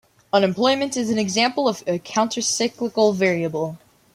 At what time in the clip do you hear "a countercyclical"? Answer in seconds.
1.85-3.13